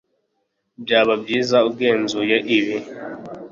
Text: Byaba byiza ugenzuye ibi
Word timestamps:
Byaba 0.83 1.13
byiza 1.23 1.57
ugenzuye 1.69 2.37
ibi 2.57 2.77